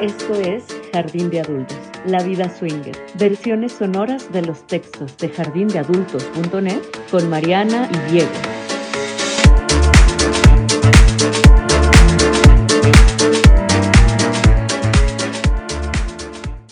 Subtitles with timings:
[0.00, 6.80] Esto es Jardín de Adultos, La Vida Swinger, versiones sonoras de los textos de jardindeadultos.net
[7.10, 8.30] con Mariana y Diego.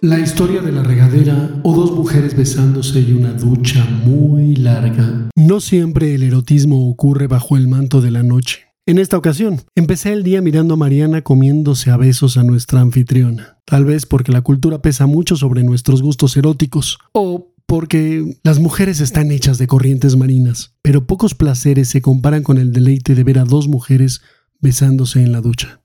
[0.00, 5.28] La historia de la regadera o dos mujeres besándose y una ducha muy larga.
[5.34, 8.67] No siempre el erotismo ocurre bajo el manto de la noche.
[8.88, 13.58] En esta ocasión, empecé el día mirando a Mariana comiéndose a besos a nuestra anfitriona.
[13.66, 19.00] Tal vez porque la cultura pesa mucho sobre nuestros gustos eróticos, o porque las mujeres
[19.00, 23.40] están hechas de corrientes marinas, pero pocos placeres se comparan con el deleite de ver
[23.40, 24.22] a dos mujeres
[24.58, 25.82] besándose en la ducha.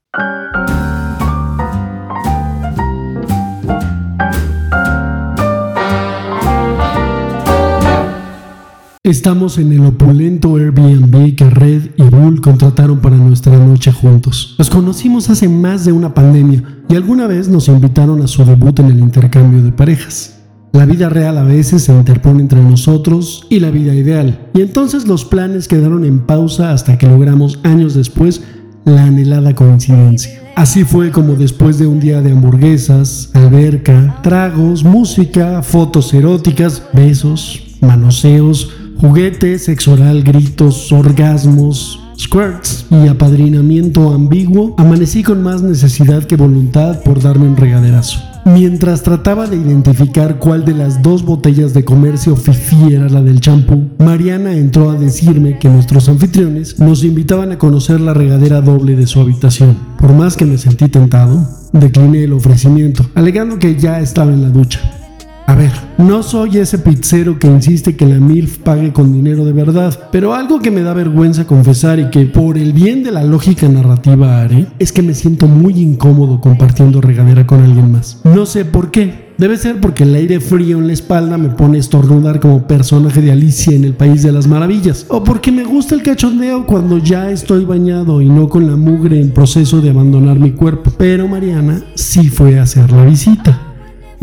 [9.06, 14.54] Estamos en el opulento Airbnb que Red y Bull contrataron para nuestra noche juntos.
[14.56, 18.80] Los conocimos hace más de una pandemia y alguna vez nos invitaron a su debut
[18.80, 20.38] en el intercambio de parejas.
[20.72, 25.06] La vida real a veces se interpone entre nosotros y la vida ideal, y entonces
[25.06, 28.40] los planes quedaron en pausa hasta que logramos años después
[28.86, 30.42] la anhelada coincidencia.
[30.56, 37.76] Así fue como después de un día de hamburguesas, alberca, tragos, música, fotos eróticas, besos,
[37.82, 46.36] manoseos, juguetes, sexo oral, gritos, orgasmos, squirts y apadrinamiento ambiguo, amanecí con más necesidad que
[46.36, 48.20] voluntad por darme un regaderazo.
[48.44, 53.40] Mientras trataba de identificar cuál de las dos botellas de comercio fifi era la del
[53.40, 58.96] champú, Mariana entró a decirme que nuestros anfitriones nos invitaban a conocer la regadera doble
[58.96, 59.76] de su habitación.
[59.98, 64.50] Por más que me sentí tentado, decliné el ofrecimiento, alegando que ya estaba en la
[64.50, 65.03] ducha.
[65.46, 69.52] A ver, no soy ese pizzero que insiste que la MILF pague con dinero de
[69.52, 73.22] verdad, pero algo que me da vergüenza confesar y que por el bien de la
[73.22, 78.22] lógica narrativa haré, es que me siento muy incómodo compartiendo regadera con alguien más.
[78.24, 81.78] No sé por qué, Debe ser porque el aire frío en la espalda me pone
[81.78, 85.06] a estornudar como personaje de Alicia en el País de las Maravillas.
[85.08, 89.20] O porque me gusta el cachondeo cuando ya estoy bañado y no con la mugre
[89.20, 90.92] en proceso de abandonar mi cuerpo.
[90.96, 93.73] Pero Mariana sí fue a hacer la visita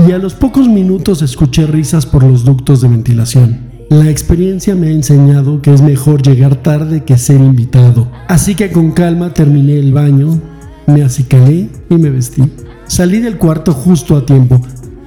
[0.07, 3.71] y a los pocos minutos escuché risas por los ductos de ventilación.
[3.89, 8.07] La experiencia me ha enseñado que es mejor llegar tarde que ser invitado.
[8.27, 10.39] Así que con calma terminé el baño,
[10.87, 12.43] me acicalé y me vestí.
[12.87, 14.61] Salí del cuarto justo a tiempo.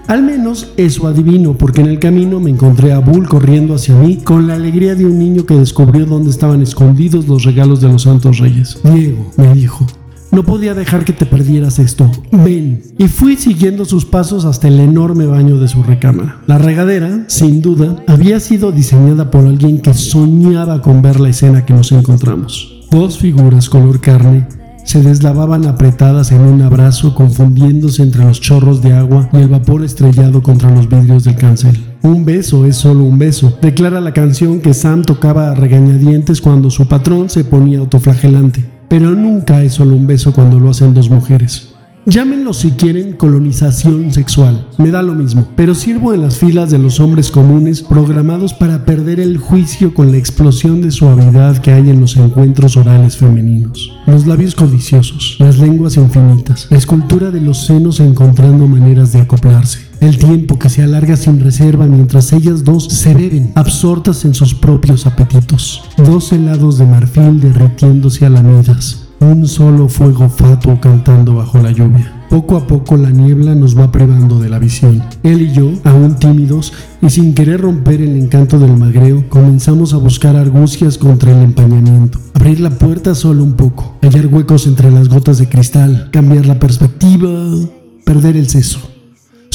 [0.07, 4.19] Al menos eso adivino, porque en el camino me encontré a Bull corriendo hacia mí
[4.19, 8.03] con la alegría de un niño que descubrió dónde estaban escondidos los regalos de los
[8.03, 8.79] Santos Reyes.
[8.85, 9.87] Diego, me dijo,
[10.35, 12.11] no podía dejar que te perdieras esto.
[12.33, 12.83] Ven.
[12.99, 16.41] Y fui siguiendo sus pasos hasta el enorme baño de su recámara.
[16.47, 21.65] La regadera, sin duda, había sido diseñada por alguien que soñaba con ver la escena
[21.65, 22.83] que nos encontramos.
[22.91, 24.47] Dos figuras color carne
[24.85, 29.83] se deslavaban apretadas en un abrazo confundiéndose entre los chorros de agua y el vapor
[29.83, 31.83] estrellado contra los vidrios del cancel.
[32.03, 36.71] Un beso es solo un beso, declara la canción que Sam tocaba a regañadientes cuando
[36.71, 41.11] su patrón se ponía autoflagelante pero nunca es solo un beso cuando lo hacen dos
[41.11, 41.75] mujeres.
[42.07, 46.79] Llámenlo si quieren colonización sexual, me da lo mismo, pero sirvo en las filas de
[46.79, 51.89] los hombres comunes programados para perder el juicio con la explosión de suavidad que hay
[51.89, 53.91] en los encuentros orales femeninos.
[54.07, 59.84] Los labios codiciosos, las lenguas infinitas, la escultura de los senos encontrando maneras de acoplarse.
[60.01, 64.55] El tiempo que se alarga sin reserva mientras ellas dos se beben, absortas en sus
[64.55, 65.83] propios apetitos.
[65.97, 72.27] Dos helados de marfil derritiéndose a lamidas un solo fuego fatuo cantando bajo la lluvia.
[72.29, 75.03] Poco a poco la niebla nos va privando de la visión.
[75.23, 79.99] Él y yo, aún tímidos y sin querer romper el encanto del magreo, comenzamos a
[79.99, 82.19] buscar argucias contra el empañamiento.
[82.35, 86.59] Abrir la puerta solo un poco, hallar huecos entre las gotas de cristal, cambiar la
[86.59, 87.31] perspectiva,
[88.05, 88.94] perder el seso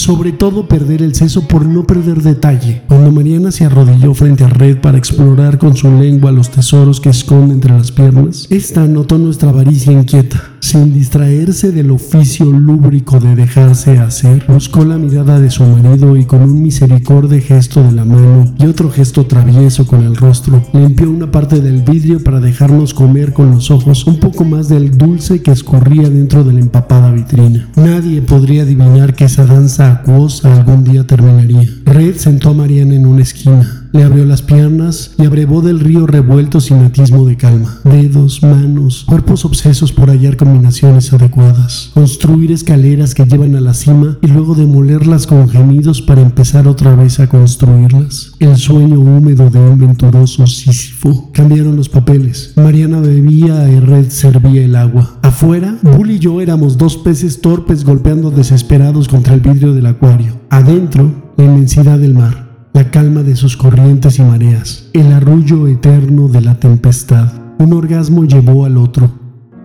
[0.09, 2.81] sobre todo perder el seso por no perder detalle.
[2.88, 7.09] Cuando Mariana se arrodilló frente a Red para explorar con su lengua los tesoros que
[7.09, 10.53] esconde entre las piernas, esta notó nuestra avaricia inquieta.
[10.59, 16.26] Sin distraerse del oficio lúbrico de dejarse hacer, buscó la mirada de su marido y
[16.26, 21.09] con un misericorde gesto de la mano y otro gesto travieso con el rostro, limpió
[21.09, 25.41] una parte del vidrio para dejarnos comer con los ojos un poco más del dulce
[25.41, 27.70] que escurría dentro de la empapada vitrina.
[27.76, 31.67] Nadie podría adivinar que esa danza acuosa algún día terminaría.
[31.85, 36.06] Red sentó a Mariana en una esquina Le abrió las piernas y abrevó del río
[36.06, 37.80] revuelto sin atismo de calma.
[37.84, 41.90] Dedos, manos, cuerpos obsesos por hallar combinaciones adecuadas.
[41.96, 46.96] Construir escaleras que llevan a la cima y luego demolerlas con gemidos para empezar otra
[46.96, 48.34] vez a construirlas.
[48.40, 51.32] El sueño húmedo de un venturoso Sísifo.
[51.34, 52.53] Cambiaron los papeles.
[52.58, 55.18] Mariana bebía y Red servía el agua.
[55.24, 60.40] Afuera, Bull y yo éramos dos peces torpes golpeando desesperados contra el vidrio del acuario.
[60.50, 62.48] Adentro, la inmensidad del mar
[62.79, 67.29] la calma de sus corrientes y mareas, el arrullo eterno de la tempestad.
[67.58, 69.11] Un orgasmo llevó al otro,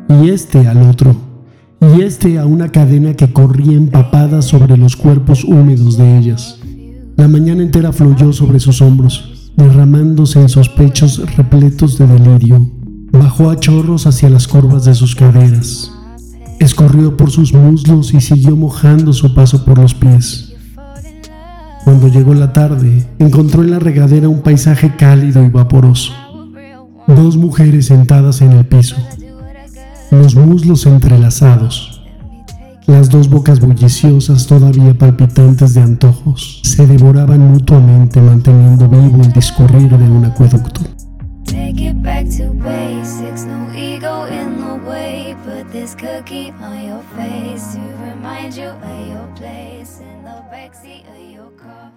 [0.09, 1.15] y este al otro,
[1.81, 6.59] y este a una cadena que corría empapada sobre los cuerpos húmedos de ellas.
[7.17, 12.69] La mañana entera fluyó sobre sus hombros, derramándose en sus pechos repletos de delirio.
[13.13, 15.93] Bajó a chorros hacia las curvas de sus caderas.
[16.59, 20.54] Escorrió por sus muslos y siguió mojando su paso por los pies.
[21.85, 26.13] Cuando llegó la tarde, encontró en la regadera un paisaje cálido y vaporoso.
[27.07, 28.97] Dos mujeres sentadas en el piso,
[30.11, 32.03] los muslos entrelazados,
[32.87, 39.91] las dos bocas bulliciosas todavía palpitantes de antojos, se devoraban mutuamente manteniendo vivo el discurrir
[39.91, 40.81] de un acueducto.
[45.43, 51.09] put this cookie on your face to remind you of your place in the backseat
[51.11, 51.93] of your car.